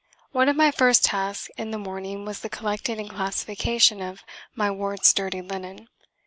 One 0.31 0.49
of 0.49 0.55
my 0.55 0.71
first 0.71 1.03
tasks 1.05 1.51
in 1.57 1.69
the 1.69 1.77
morning 1.77 2.25
was 2.25 2.39
the 2.39 2.49
collecting 2.49 2.99
and 2.99 3.07
classification 3.07 4.01
of 4.01 4.23
my 4.55 4.71
ward's 4.71 5.13
dirty 5.13 5.43
linen. 5.43 5.89